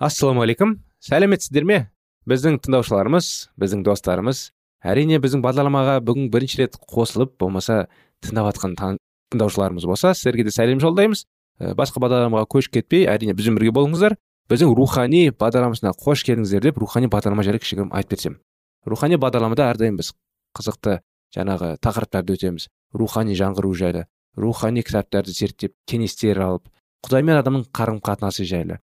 Ассалаумағалейкум 0.02 0.80
сәлеметсіздер 0.98 1.70
ме? 1.70 1.80
Біздің 2.26 2.58
тыңдаушыларымыз 2.66 3.30
біздің 3.62 3.86
достарымыз 3.86 4.48
әрине 4.82 5.22
біздің 5.22 5.44
бағдарламаға 5.44 6.00
бүгін 6.02 6.32
бірінші 6.34 6.64
рет 6.64 6.78
қосылып 6.90 7.38
болмаса 7.38 7.84
тыңдап 8.24 8.50
жатқан 8.50 8.98
тыңдаушыларымыз 9.34 9.86
болса 9.86 10.14
сіздерге 10.14 10.46
де 10.48 10.54
сәлем 10.54 10.80
жолдаймыз. 10.80 11.26
Ә, 11.60 11.74
басқа 11.76 12.00
бағдарламаға 12.02 12.48
көшіп 12.54 12.78
кетпей 12.80 13.06
әрине 13.10 13.34
бізбен 13.36 13.58
бірге 13.58 13.74
болыңыздар. 13.76 14.16
Біздің 14.50 14.74
рухани 14.76 15.28
бағдарламасына 15.34 15.94
қош 15.98 16.24
келдіңіздер 16.26 16.64
деп 16.70 16.80
рухани 16.82 17.08
бағдарлама 17.12 17.44
жайлы 17.46 17.60
кішігірім 17.62 17.92
айтып 17.96 18.16
берсем. 18.16 18.40
Рухани 18.84 19.16
бағдарламада 19.16 19.70
әрдайым 19.72 19.96
біз 20.00 20.12
қызықты 20.56 20.98
жаңағы 21.36 21.76
тақырыптарды 21.80 22.36
өтеміз. 22.36 22.68
Рухани 22.92 23.38
жаңғыру 23.38 23.72
жайлы 23.78 24.04
рухани 24.36 24.82
кітаптарды 24.82 25.32
зерттеп 25.32 25.74
кеңестер 25.88 26.40
алып 26.42 26.68
құдай 27.06 27.22
мен 27.22 27.38
адамның 27.38 27.66
қарым 27.74 28.00
қатынасы 28.04 28.46
жайлы. 28.48 28.80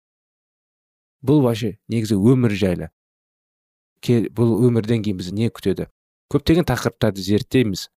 Бұл 1.26 1.44
вообще 1.46 1.76
негізі 1.90 2.18
өмір 2.18 2.56
жайлы. 2.58 2.90
Бұл 4.06 4.56
өмірден 4.68 5.04
кейін 5.06 5.20
бізді 5.20 5.36
не 5.36 5.50
күтеді? 5.50 5.88
Көптеген 6.34 6.68
тақырыптарды 6.70 7.24
зерттейміз. 7.26 7.90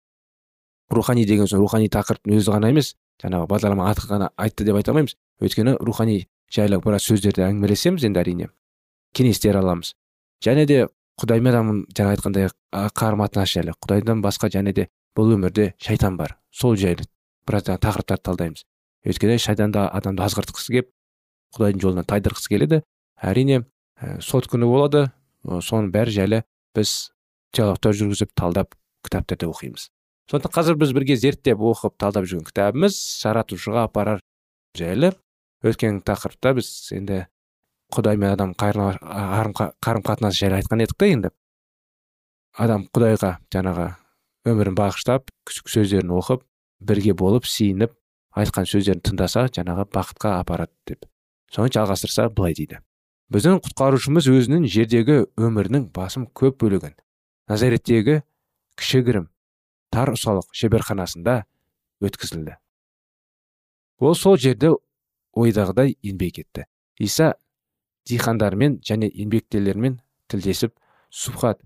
Рухани 0.91 1.25
деген 1.27 1.49
соң 1.51 1.63
рухани 1.65 1.89
тақырыптың 1.93 2.37
өзі 2.37 2.53
ғана 2.55 2.71
емес 2.71 2.95
жаңағы 3.23 3.49
бағдарлама 3.51 3.89
аты 3.91 4.07
ғана 4.11 4.31
айтты 4.37 4.65
деп 4.65 4.77
айта 4.77 4.93
алмаймыз. 4.93 5.17
Өйткені 5.43 5.77
рухани 5.81 6.27
жайлы 6.53 6.79
біраз 6.83 7.07
сөздерді 7.09 7.45
әңгімелесеміз 7.47 8.05
енді 8.07 8.21
әрине. 8.21 8.49
Кеңестер 9.17 9.59
аламыз. 9.59 9.95
Және 10.45 10.67
де 10.69 10.87
құдай 11.21 11.41
мен 11.41 11.55
адамның 11.55 11.83
жаңа 11.97 12.15
айтқандай 12.17 12.51
қарым 12.97 13.25
қатынас 13.25 13.55
жайлы 13.57 13.75
құдайдан 13.81 14.23
басқа 14.25 14.51
және 14.53 14.75
де 14.77 14.89
бұл 15.17 15.33
өмірде 15.37 15.73
шайтан 15.81 16.17
бар. 16.17 16.37
Сол 16.53 16.77
жайлы 16.77 17.09
біраз 17.49 17.67
тақырыптарды 17.67 18.23
талдаймыз. 18.23 18.67
Өйткені 19.07 19.39
шайтан 19.41 19.73
да 19.73 19.89
адамды 19.89 20.23
азғыртқысы 20.27 20.77
келіп 20.77 20.93
құдайдың 21.57 21.83
жолынан 21.83 22.09
тайдырғысы 22.11 22.53
келеді. 22.53 22.83
Әрине 23.17 23.63
ә, 23.63 24.21
сот 24.21 24.49
күні 24.51 24.69
болады. 24.69 25.07
Соның 25.47 25.93
бәрі 25.95 26.13
жайлы 26.13 26.43
біз 26.77 27.13
диалогтар 27.55 27.97
жүргізіп 27.97 28.35
талдап 28.37 28.75
кітаптарды 29.07 29.49
оқимыз. 29.49 29.89
Сондықтан 30.31 30.53
қазір 30.57 30.77
біз 30.81 30.93
бірге 30.97 31.17
зерттеп 31.17 31.61
оқып 31.63 31.95
талдап 32.01 32.27
жүрген 32.27 32.47
кітабымыз 32.49 32.97
жаратушыға 33.23 33.87
апарар 33.87 34.23
жайлы. 34.77 35.13
Өткен 35.63 36.01
тақырыпта 36.05 36.53
біз 36.59 36.71
енді 36.95 37.27
құдай 37.95 38.19
мен 38.19 38.33
адам 38.35 38.55
қарым 38.59 40.03
қатынасы 40.03 40.41
жайлы 40.41 40.59
айтқан 40.61 40.83
едік 40.83 40.99
та 40.99 41.07
енді. 41.07 41.31
Адам 42.59 42.89
құдайға 42.91 43.37
жаңағы 43.55 43.87
өмірін 44.51 44.77
бағыштап 44.79 45.31
сөздерін 45.47 46.13
оқып 46.19 46.43
бірге 46.81 47.15
болып 47.15 47.47
сиініп 47.47 47.95
айтқан 48.37 48.67
сөздерін 48.69 49.05
тыңдаса 49.07 49.47
жаңағы 49.49 49.87
бақытқа 49.95 50.37
апарады 50.41 50.75
деп. 50.87 51.07
Соны 51.53 51.71
жалғастырса 51.73 52.29
былай 52.29 52.55
дейді. 52.59 52.83
Біздің 53.33 53.63
құтқарушымыз 53.65 54.29
өзінің 54.31 54.67
жердегі 54.71 55.25
өмірінің 55.39 55.89
басым 55.95 56.29
көп 56.35 56.61
бөлігін 56.63 56.95
назареттегі 57.51 58.21
кішігірім 58.79 59.31
тар 59.93 60.13
ұсалық 60.15 60.49
шеберханасында 60.53 61.43
өткізілді. 62.05 62.57
Ол 64.01 64.15
сол 64.15 64.37
жерде 64.37 64.73
ойдағыдай 65.37 65.97
еңбек 66.05 66.41
етті. 66.43 66.67
Иса 66.99 67.35
дихандармен 68.09 68.81
және 68.85 69.09
еңбектелермен 69.09 70.01
тілдесіп 70.31 70.75
субхат 71.11 71.61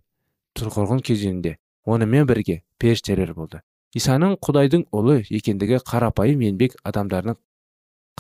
тұрғырғын 0.59 1.03
кезеңінде 1.07 1.57
онымен 1.87 2.27
бірге 2.29 2.61
періштелер 2.79 3.35
болды. 3.35 3.63
Исаның 3.95 4.37
құдайдың 4.45 4.87
ұлы 4.95 5.21
екендігі 5.27 5.81
қарапайым 5.87 6.45
еңбек 6.47 6.77
адамдарының 6.87 7.39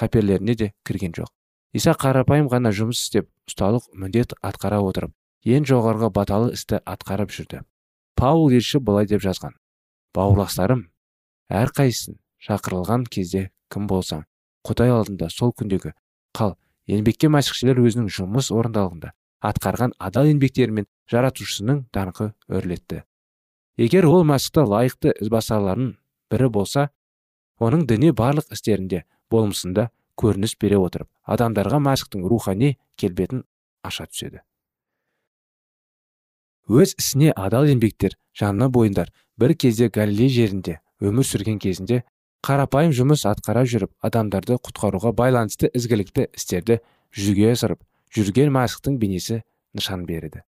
қаперлеріне 0.00 0.56
де 0.56 0.72
кірген 0.86 1.14
жоқ. 1.14 1.30
Иса 1.72 1.94
қарапайым 1.94 2.50
ғана 2.50 2.72
жұмыс 2.74 3.04
істеп 3.04 3.30
ұсталық 3.46 3.86
міндет 3.94 4.34
атқара 4.42 4.80
отырып 4.82 5.14
ең 5.46 5.64
жоғарғы 5.70 6.10
баталы 6.10 6.52
істі 6.56 6.80
атқарып 6.84 7.30
жүрді. 7.30 7.62
Паул 8.18 8.50
елші 8.52 8.80
былай 8.82 9.06
деп 9.06 9.22
жазған. 9.22 9.54
Бауырластарым 10.16 10.86
әрқайсысын 11.60 12.18
шақырылған 12.46 13.06
кезде 13.14 13.48
кім 13.72 13.86
болсаң 13.90 14.24
құдай 14.66 14.92
алдында 14.94 15.30
сол 15.32 15.54
күндегі 15.56 15.92
қал 16.36 16.56
еңбекке 16.90 17.30
мәсіхшілер 17.32 17.80
өзінің 17.84 18.10
жұмыс 18.16 18.50
орындалығында 18.54 19.12
атқарған 19.50 19.94
адал 19.98 20.28
еңбектерімен 20.30 20.88
жаратушысының 21.10 21.84
даңқы 21.94 22.32
өрлетті. 22.48 23.04
Егер 23.80 24.06
ол 24.06 24.26
мәсіхті 24.28 24.66
лайықты 24.68 25.14
ізбасарлардың 25.24 25.94
бірі 26.30 26.50
болса 26.52 26.90
оның 27.62 27.86
діни 27.88 28.12
барлық 28.16 28.52
істерінде 28.52 29.04
болмысында 29.32 29.88
көрініс 30.20 30.56
бере 30.60 30.78
отырып 30.80 31.08
адамдарға 31.24 31.80
мәсіхтің 31.86 32.26
рухани 32.28 32.76
келбетін 33.00 33.44
аша 33.82 34.06
түседі. 34.10 34.42
Өз 36.68 36.94
ісіне 37.00 37.32
адал 37.32 37.70
еңбектер 37.70 38.14
жанына 38.36 38.68
бойындар 38.70 39.08
бір 39.40 39.54
кезде 39.56 39.88
галилей 39.88 40.28
жерінде 40.28 40.78
өмір 41.00 41.24
сүрген 41.24 41.58
кезінде 41.62 42.02
қарапайым 42.44 42.92
жұмыс 42.96 43.24
атқара 43.28 43.64
жүріп 43.68 43.92
адамдарды 44.04 44.58
құтқаруға 44.60 45.12
байланысты 45.16 45.70
ізгілікті 45.76 46.28
істерді 46.36 46.80
жүзеге 47.16 47.50
асырып 47.54 47.80
жүрген 48.16 48.52
мәсіхтің 48.54 48.98
бейнесі 49.00 49.40
нышан 49.76 50.04
береді. 50.08 50.42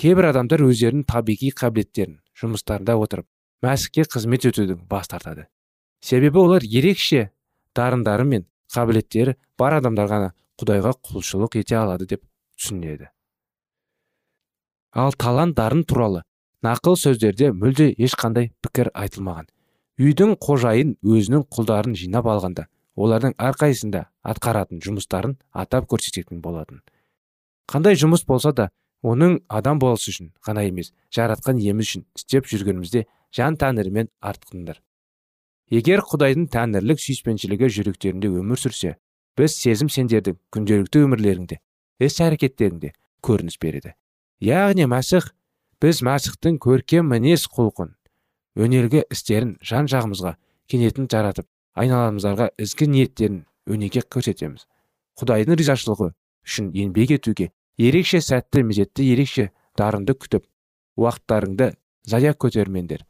Кейбір 0.00 0.30
адамдар 0.30 0.64
өздерінің 0.64 1.04
табиғи 1.08 1.50
қабілеттерін 1.60 2.20
жұмыстарында 2.40 2.96
отырып 2.96 3.28
мәсіхке 3.64 4.06
қызмет 4.08 4.46
етудің 4.48 4.86
бас 4.88 5.10
тартады. 5.12 5.46
Себебі 6.00 6.40
олар 6.40 6.64
ерекше 6.64 7.28
дарындары 7.76 8.24
мен 8.24 8.46
қабілеттері 8.72 9.36
бар 9.58 9.80
адамдар 9.80 10.08
ғана 10.08 10.32
құдайға 10.60 10.94
құлшылық 11.04 11.58
ете 11.60 11.76
алады 11.76 12.08
деп 12.08 12.24
түсінеді. 12.56 13.10
Ал 14.92 15.12
талант 15.12 15.56
дарын 15.56 15.84
туралы 15.84 16.24
нақыл 16.66 16.96
сөздерде 17.00 17.52
мүлде 17.52 17.90
ешқандай 17.98 18.50
пікір 18.64 18.90
айтылмаған. 18.94 19.48
Үйдің 20.00 20.36
қожайын 20.40 20.96
өзінің 21.04 21.46
құлдарын 21.52 21.96
жинап 21.96 22.28
алғанда 22.32 22.66
олардың 22.96 23.36
әрқайсында 23.38 24.04
атқаратын 24.32 24.82
жұмыстарын 24.84 25.36
атап 25.52 25.88
көрсететін 25.92 26.40
болатын. 26.44 26.82
Қандай 27.70 27.96
жұмыс 28.00 28.26
болса 28.26 28.52
да 28.52 28.70
оның 29.02 29.40
адам 29.48 29.80
болысы 29.80 30.12
үшін 30.12 30.32
ғана 30.46 30.66
емес 30.68 30.92
жаратқан 31.14 31.60
иеміз 31.60 31.88
үшін 31.88 32.06
істеп 32.18 32.48
жүргенімізде 32.50 33.06
жан 33.36 33.56
тәңірімен 33.60 34.10
артқандар 34.20 34.80
егер 35.70 36.02
құдайдың 36.02 36.48
тәңірлік 36.50 36.98
сүйіспеншілігі 36.98 37.68
жүректерінде 37.76 38.30
өмір 38.40 38.58
сүрсе 38.58 38.96
біз 39.38 39.54
сезім 39.54 39.90
сендердің 39.92 40.36
күнделікті 40.54 41.04
өмірлеріңде 41.06 41.60
іс 42.02 42.16
әрекеттеріңде 42.24 42.90
көрініс 43.22 43.58
береді. 43.62 43.94
Яғни 44.42 44.88
мәсіх 44.90 45.30
біз 45.80 46.02
мәсіхтің 46.04 46.58
көркем 46.60 47.08
мінез 47.08 47.46
құлқын 47.48 47.94
өнергі 48.60 49.00
істерін 49.14 49.54
жан 49.64 49.88
жағымызға 49.88 50.34
кенетін 50.68 51.08
жаратып 51.10 51.46
айналамыздарға 51.80 52.50
ізгі 52.60 52.88
ниеттерін 52.92 53.40
өнеге 53.70 54.02
көрсетеміз. 54.12 54.66
Құдайдың 55.20 55.58
ризашылығы 55.60 56.10
үшін 56.44 56.70
еңбек 56.76 57.14
етуге 57.16 57.50
ерекше 57.78 58.20
сәтті 58.20 58.64
мезетті 58.68 59.06
ерекше 59.14 59.50
дарынды 59.78 60.16
күтіп 60.20 60.44
уақыттарыңды 61.00 61.72
зая 62.04 62.34
көтермеңдер. 62.34 63.06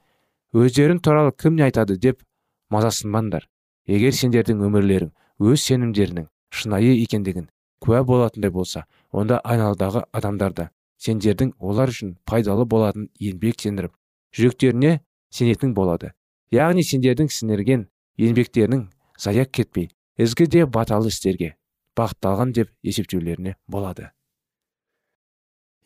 Өздерің 0.55 1.01
туралы 1.03 1.33
кім 1.35 1.57
не 1.59 1.67
айтады 1.67 1.97
деп 1.99 2.23
мазасынбаңдар. 2.71 3.49
Егер 3.91 4.15
сендердің 4.15 4.63
өмірлерің 4.67 5.15
өз 5.41 5.65
сенімдерінің 5.67 6.29
шынайы 6.55 6.95
екендігін 7.03 7.49
куә 7.83 8.05
болатындай 8.07 8.51
болса 8.55 8.85
онда 9.11 9.41
айналадағы 9.43 10.05
адамдар 10.13 10.53
да 10.53 10.71
сендердің 11.01 11.55
олар 11.59 11.93
үшін 11.93 12.17
пайдалы 12.29 12.67
болатын 12.69 13.09
еңбек 13.21 13.61
сендіріп 13.63 13.95
жүректеріне 14.37 15.01
сенетін 15.33 15.75
болады. 15.75 16.13
Яғни 16.53 16.85
сендердің 16.85 17.31
сіңірген 17.33 17.87
еңбектерінің 18.21 18.87
зая 19.19 19.47
кетпей 19.47 19.91
ізгі 20.21 20.47
де 20.51 20.67
баталы 20.67 21.09
істерге 21.09 21.55
бағытталған 21.97 22.53
деп 22.57 22.73
есептеулеріне 22.83 23.57
болады. 23.69 24.11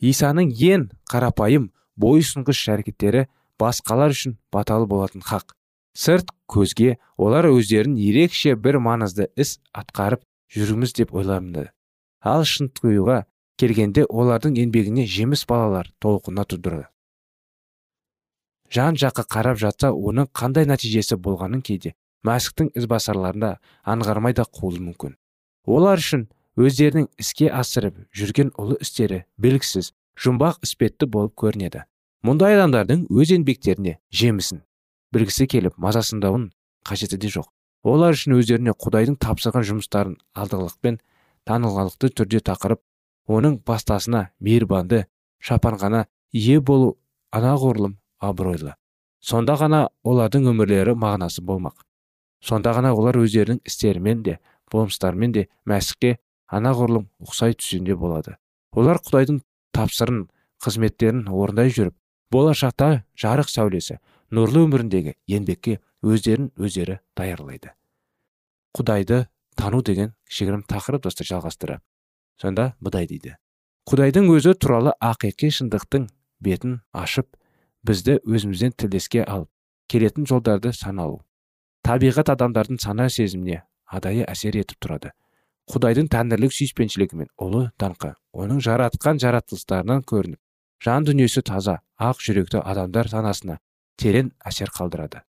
Исаның 0.01 0.51
ең 0.51 0.89
қарапайым 1.11 1.69
бойұсынғыш 2.01 2.65
әрекеттері 2.75 3.25
басқалар 3.61 4.11
үшін 4.11 4.35
баталы 4.53 4.87
болатын 4.91 5.23
хақ. 5.23 5.55
Сырт 5.95 6.33
көзге 6.51 6.97
олар 7.15 7.47
өздерін 7.47 7.95
ерекше 7.95 8.57
бір 8.59 8.81
маңызды 8.83 9.29
іс 9.39 9.59
атқарып 9.71 10.25
жүрміз 10.51 10.91
деп 10.97 11.13
ойланды 11.15 11.69
ал 12.25 12.43
шынтуюға 12.43 13.23
келгенде 13.59 14.05
олардың 14.09 14.57
еңбегіне 14.59 15.05
жеміс 15.07 15.45
балалар 15.47 15.91
толқына 16.03 16.45
тудырды. 16.45 16.87
Жан 18.71 18.97
жаққа 18.99 19.25
қарап 19.31 19.59
жатса 19.61 19.91
оның 19.93 20.27
қандай 20.33 20.65
нәтижесі 20.67 21.15
болғанын 21.15 21.61
кейде 21.61 21.93
мәсіхтің 22.25 22.71
ізбасарларында 22.75 23.51
аңғармай 23.85 24.33
да 24.35 24.45
қалуы 24.49 24.81
мүмкін. 24.81 25.15
Олар 25.65 26.01
үшін 26.01 26.27
өздерінің 26.57 27.07
іске 27.21 27.51
асырып 27.53 27.99
жүрген 28.15 28.51
ұлы 28.59 28.79
істері 28.81 29.23
белгісіз 29.37 29.91
жұмбақ 30.19 30.63
іспетті 30.65 31.07
болып 31.11 31.35
көрінеді. 31.39 31.85
Мұндай 32.25 32.57
адамдардың 32.57 33.05
өз 33.13 33.35
еңбектеріне 33.35 33.99
жемісін 34.09 34.63
білгісі 35.13 35.47
келіп 35.51 35.77
мазасындауын 35.77 36.49
қажеті 36.87 37.19
де 37.21 37.29
жоқ. 37.29 37.47
Олар 37.85 38.15
үшін 38.17 38.35
өздеріне 38.39 38.73
құдайдың 38.73 39.19
тапсырған 39.21 39.67
жұмыстарын 39.69 40.15
алдылықпен 40.33 40.97
танылғандықты 41.45 42.09
түрде 42.17 42.41
тақырып 42.49 42.81
оның 43.27 43.59
бастасына 43.65 44.29
мейірбанды 44.39 45.05
шапанғана 45.39 46.05
ие 46.31 46.59
болу 46.59 46.95
анағұрлым 47.35 47.97
абыройлы. 48.19 48.75
Сонда 49.19 49.55
ғана 49.57 49.87
олардың 50.05 50.49
өмірлері 50.51 50.93
мағынасы 51.01 51.41
болмақ. 51.41 51.81
Сонда 52.41 52.75
ғана 52.77 52.93
олар 52.93 53.17
өздерінің 53.17 53.63
істерімен 53.65 54.21
де 54.23 54.37
болмыстарымен 54.71 55.33
де 55.33 55.47
мәсіхке 55.65 56.17
анағұрлым 56.47 57.07
ұқсай 57.25 57.55
түсуінде 57.57 57.95
болады. 57.97 58.37
Олар 58.75 58.99
құдайдың 59.01 59.41
тапсырын 59.73 60.27
қызметтерін 60.61 61.25
орындай 61.31 61.73
жүріп 61.73 61.95
болашақта 62.31 63.05
жарық 63.17 63.49
сәулесі 63.49 63.97
нұрлы 64.33 64.65
өміріндегі 64.67 65.15
еңбекке 65.31 65.79
өздерін 66.05 66.51
өздері 66.57 66.99
даярлайды. 67.17 67.73
Құдайды 68.75 69.25
тану 69.57 69.81
деген 69.81 70.13
кішігірім 70.29 70.65
тақырып 70.69 71.05
достар 71.07 71.27
жалғастыра. 71.29 71.79
Сонда 72.41 72.73
бұдай 72.83 73.07
дейді. 73.09 73.35
Құдайдың 73.85 74.31
өзі 74.33 74.55
туралы 74.57 74.95
ақиқи 75.03 75.51
шындықтың 75.59 76.07
бетін 76.41 76.79
ашып 76.93 77.27
бізді 77.85 78.17
өзімізден 78.25 78.73
тілдеске 78.73 79.23
алып 79.23 79.49
келетін 79.91 80.25
жолдарды 80.25 80.73
саналу. 80.73 81.21
Табиғат 81.85 82.31
адамдардың 82.33 82.81
сана 82.81 83.09
сезіміне 83.13 83.61
адайы 83.85 84.25
әсер 84.25 84.57
етіп 84.57 84.81
тұрады. 84.81 85.11
Құдайдың 85.69 86.09
тәңірлік 86.13 86.53
сүйіспеншілігі 86.53 87.21
мен 87.21 87.29
ұлы 87.41 87.69
даңқы 87.81 88.15
оның 88.33 88.59
жаратқан 88.65 89.21
жаратылыстарынан 89.21 90.03
көрініп 90.09 90.41
жан 90.85 91.05
дүниесі 91.05 91.41
таза 91.45 91.79
ақ 92.01 92.21
жүректі 92.25 92.61
адамдар 92.61 93.09
санасына 93.09 93.59
терең 94.01 94.33
әсер 94.45 94.73
қалдырады. 94.73 95.21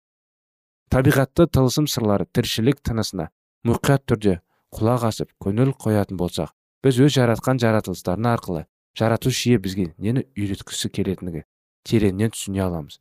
Табиғатты 0.91 1.47
тылсым 1.47 1.87
сырлары 1.91 2.27
тіршілік 2.31 2.81
тынысына 2.83 3.29
мұқият 3.67 4.05
түрде 4.09 4.39
құлақ 4.75 5.07
асып 5.11 5.31
көңіл 5.43 5.71
қоятын 5.79 6.19
болсақ 6.19 6.51
біз 6.85 6.99
өз 7.01 7.15
жаратқан 7.17 7.57
жаратылыстарына 7.57 8.35
арқылы 8.37 8.67
жаратушы 8.97 9.49
ие 9.49 9.57
бізге 9.57 9.87
нені 9.97 10.21
үйреткісі 10.37 10.91
келетіндігі 10.93 11.41
тереңнен 11.85 12.33
түсіне 12.35 12.61
аламыз. 12.61 12.99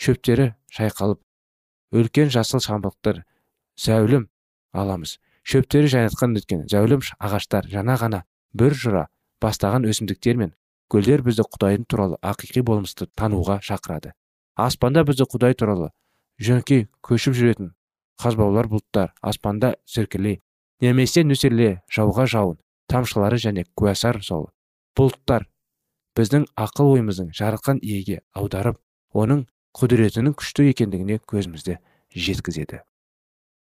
Шөптері 0.00 0.54
шайқалып 0.72 1.20
үлкен 1.92 2.30
жасыл 2.32 2.62
шамбықтар 2.64 3.26
зәулім 3.76 4.28
аламыз. 4.72 5.18
Шөптері 5.44 5.90
жайнатқан 5.92 6.38
өткен 6.40 6.62
зәулім 6.72 7.04
ағаштар 7.20 7.68
жаңа 7.68 7.98
ғана 8.00 8.22
бір 8.56 8.72
жыра 8.72 9.02
бастаған 9.44 9.84
өсімдіктер 9.88 10.40
мен 10.40 10.54
гүлдер 10.88 11.20
бізді 11.26 11.44
құдайдың 11.52 11.84
туралы 11.84 12.16
ақиқи 12.24 12.62
болмысты 12.64 13.10
тануға 13.12 13.58
шақырады. 13.60 14.14
Аспанда 14.56 15.04
бізді 15.04 15.28
құдай 15.28 15.52
туралы 15.52 15.90
жөңки 16.40 16.86
көшіп 17.04 17.36
жүретін 17.36 17.74
қазбаулар 18.22 18.70
бұлттар. 18.72 19.12
Аспанда 19.20 19.76
сіркілей 19.84 20.40
немесе 20.80 21.24
нөсерле 21.24 21.82
жауға 21.92 22.26
жауын 22.26 22.58
тамшылары 22.88 23.38
және 23.40 23.64
куәсар 23.78 24.20
сол 24.24 24.48
бұлттар. 24.98 25.46
Біздің 26.18 26.48
ақыл 26.58 26.94
ойымыздың 26.96 27.30
жаратқан 27.36 27.78
иеге 27.82 28.22
аударып 28.34 28.80
оның 29.14 29.44
құдіретінің 29.78 30.34
күшті 30.38 30.66
екендігіне 30.72 31.20
көзімізді 31.30 31.78
жеткізеді. 32.16 32.82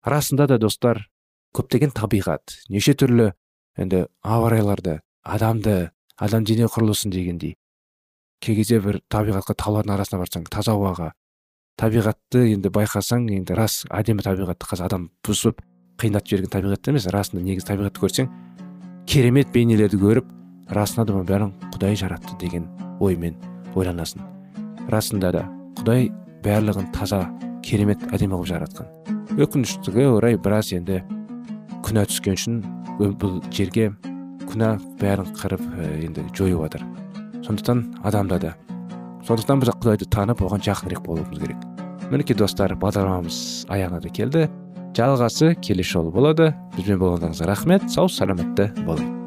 Расында 0.07 0.47
да 0.49 0.59
достар 0.59 1.03
көптеген 1.57 1.93
табиғат 1.93 2.57
неше 2.73 2.95
түрлі 2.97 3.33
енді 3.77 4.07
ауа 4.23 4.53
райларды 4.55 5.01
адамды 5.23 5.91
адам 6.17 6.45
дене 6.45 6.71
құрылысын 6.71 7.13
дегендей. 7.13 7.57
Кей 8.41 8.57
кезде 8.57 8.81
бір 8.81 9.03
табиғатқа 9.11 9.59
таулардың 9.59 9.99
арасына 9.99 10.23
барсаң 10.23 10.47
таза 10.49 10.73
ауаға 10.79 11.13
табиғатты 11.79 12.45
енді 12.55 12.71
байқасаң 12.75 13.29
енді 13.35 13.57
рас 13.59 13.83
әдемі 13.91 14.25
табиғатты 14.27 14.67
қазір 14.71 14.89
адам 14.89 15.09
бұзып 15.27 15.61
қиындатып 15.99 16.33
жіберген 16.33 16.55
табиғат 16.55 16.91
емес 16.91 17.07
расында 17.15 17.43
негізі 17.45 17.69
табиғатты 17.71 18.03
көрсең 18.03 18.31
керемет 19.09 19.49
бейнелерді 19.55 19.97
көріп 20.03 20.27
расында 20.77 21.07
да 21.09 21.21
бәрін 21.25 21.53
құдай 21.73 21.97
жаратты 21.97 22.35
деген 22.43 22.67
оймен 23.01 23.39
ойланасың. 23.73 24.21
Расында 24.93 25.31
да 25.33 25.45
құдай 25.79 26.11
барлығын 26.45 26.91
таза 26.93 27.23
керемет 27.65 28.05
әдемі 28.13 28.37
қылып 28.37 28.51
жаратқан. 28.51 28.91
Өкініштігі 29.41 30.05
орай 30.13 30.37
біраз 30.37 30.75
енді 30.77 31.01
күнә 31.87 32.05
түскен 32.11 32.37
үшін 32.37 32.61
бұл 32.99 33.41
жерге 33.49 33.95
күнә 34.45 34.75
бәрін 35.01 35.33
қырып 35.41 35.65
енді 36.05 36.29
жойып 36.37 36.67
жатыр. 36.67 36.85
Сондықтан 37.49 37.85
адамда 38.05 38.43
да 38.45 38.55
сондықтан 39.25 39.65
біз 39.65 39.73
құдайды 39.73 40.11
танып 40.13 40.45
оған 40.45 40.61
жақынырақ 40.69 41.07
болуымыз 41.09 41.41
керек. 41.41 41.65
Мінекей 42.13 42.37
достар 42.37 42.77
бағдарламамыз 42.77 43.71
аяғына 43.73 44.05
да 44.05 44.13
келді. 44.13 44.51
Жалғасы 44.99 45.55
келесі 45.63 45.99
жолы 45.99 46.13
болады. 46.15 46.53
Бізбен 46.77 46.99
болғандарыңызға 47.05 47.53
рахмет. 47.53 47.89
Сау 47.93 48.11
саламатты 48.11 48.73
болыңыз 48.83 49.19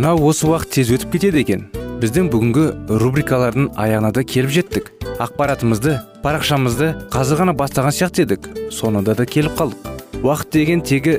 мынау 0.00 0.22
осы 0.30 0.46
уақыт 0.48 0.70
тез 0.72 0.90
өтіп 0.94 1.10
кетеді 1.12 1.40
екен. 1.42 1.64
Біздің 2.00 2.30
бүгінгі 2.32 2.62
рубрикалардың 3.02 3.66
аяғына 3.76 4.12
да 4.16 4.22
келіп 4.24 4.54
жеттік. 4.54 4.86
Ақпаратымызды 5.20 5.98
парақшамызды 6.24 6.88
қазір 7.12 7.42
ғана 7.42 7.54
бастаған 7.58 7.92
сияқты 7.92 8.24
едік. 8.24 8.48
Соңында 8.72 9.12
да 9.18 9.26
келіп 9.28 9.58
қалдық. 9.58 9.90
Уақыт 10.24 10.56
деген 10.56 10.80
тегі 10.80 11.18